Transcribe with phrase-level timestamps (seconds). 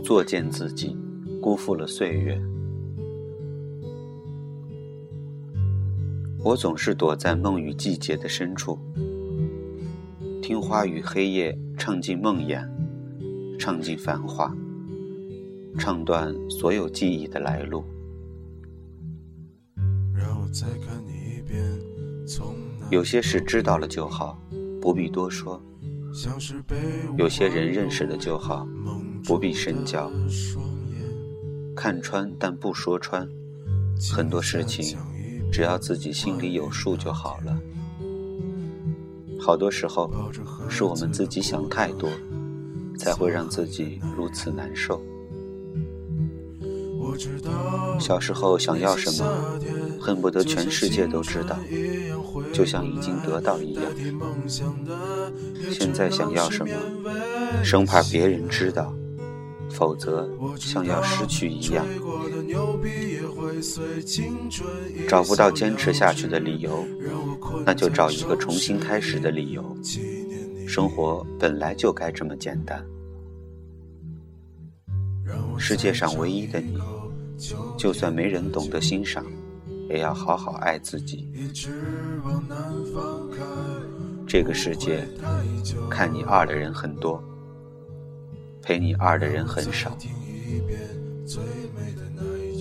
[0.00, 0.96] 作践自己，
[1.40, 2.40] 辜负了岁月。
[6.42, 8.78] 我总是躲在梦与季节的深处，
[10.40, 12.66] 听花与黑夜唱尽梦魇，
[13.58, 14.54] 唱尽繁华，
[15.78, 17.84] 唱断所有记忆的来路。
[22.90, 24.38] 有些事知道了就好，
[24.80, 25.60] 不必多说；
[27.18, 28.66] 有些人认识了就好，
[29.24, 30.10] 不必深交。
[31.76, 33.28] 看穿但不说穿，
[34.12, 34.96] 很多事情。
[35.50, 37.58] 只要自己心里有数就好了。
[39.40, 40.10] 好多时候，
[40.68, 42.10] 是我们自己想太多，
[42.98, 45.02] 才会让自己如此难受。
[47.98, 49.58] 小时候想要什么，
[49.98, 51.58] 恨不得全世界都知道，
[52.52, 53.84] 就像已经得到一样。
[55.70, 56.74] 现在想要什么，
[57.64, 58.94] 生怕别人知道。
[59.70, 61.86] 否则，像要失去一样，
[65.08, 66.84] 找不到坚持下去的理由，
[67.64, 69.76] 那就找一个重新开始的理由。
[70.66, 72.84] 生活本来就该这么简单。
[75.58, 76.78] 世界上唯一的你，
[77.76, 79.24] 就算没人懂得欣赏，
[79.88, 81.30] 也要好好爱自己。
[84.26, 85.06] 这个世界，
[85.90, 87.22] 看你二的人很多。
[88.68, 89.96] 陪你二的人很少，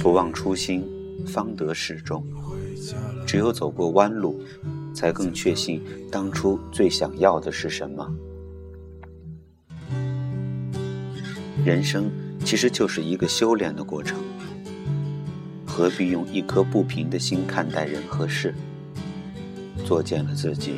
[0.00, 0.82] 不忘初心，
[1.26, 2.24] 方得始终。
[3.26, 4.40] 只有走过弯路，
[4.94, 8.10] 才更确信当初最想要的是什么。
[11.66, 12.10] 人生
[12.46, 14.18] 其实就是一个修炼的过程，
[15.66, 18.54] 何必用一颗不平的心看待人和事？
[19.84, 20.76] 作践了自己，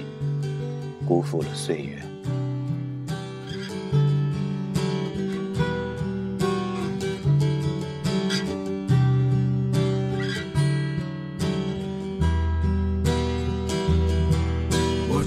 [1.07, 2.03] 辜负了岁月。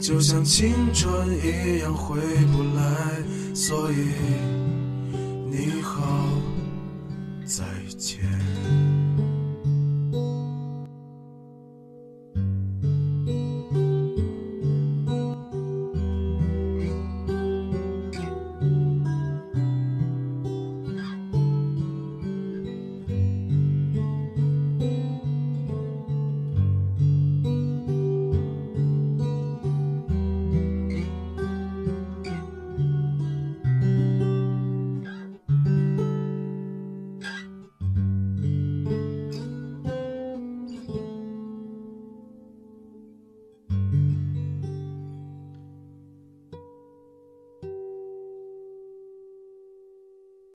[0.00, 3.22] 就像青春一样回不来，
[3.54, 3.96] 所以
[5.50, 6.02] 你好，
[7.44, 7.64] 再
[7.98, 8.18] 见。